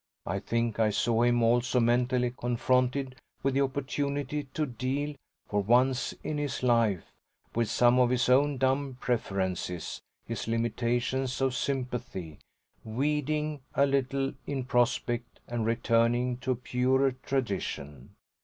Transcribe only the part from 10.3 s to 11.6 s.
limitations of